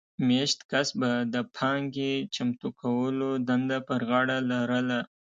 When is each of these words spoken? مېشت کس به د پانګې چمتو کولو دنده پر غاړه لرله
مېشت 0.27 0.59
کس 0.71 0.87
به 0.99 1.11
د 1.33 1.35
پانګې 1.55 2.13
چمتو 2.35 2.67
کولو 2.81 3.29
دنده 3.47 3.79
پر 3.87 3.99
غاړه 4.09 4.37
لرله 4.51 4.99